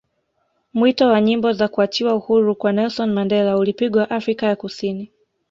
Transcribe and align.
mwito 0.73 1.07
wa 1.07 1.21
nyimbo 1.21 1.53
za 1.53 1.67
kuachiwa 1.67 2.13
huru 2.13 2.55
kwa 2.55 2.71
Nelson 2.71 3.11
Mandela 3.13 3.57
ulipigwa 3.57 4.09
Afrika 4.09 4.45
ya 4.45 4.55
kusini 4.55 5.11